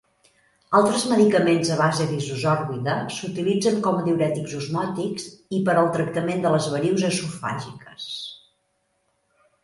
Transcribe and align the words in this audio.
Altres 0.77 1.01
medicaments 1.09 1.69
a 1.73 1.75
base 1.81 2.05
d'isosorbida 2.11 2.95
s'utilitzen 3.17 3.77
com 3.87 3.97
a 3.99 4.05
diürètics 4.07 4.55
osmòtics 4.59 5.27
i 5.57 5.59
per 5.67 5.75
al 5.81 5.89
tractament 5.97 6.41
de 6.47 6.53
les 6.55 6.71
varius 6.77 7.05
esofàgiques. 7.11 8.09